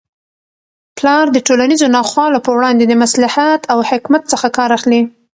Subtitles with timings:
[0.97, 5.01] پلار د ټولنیزو ناخوالو په وړاندې د مصلحت او حکمت څخه کار اخلي.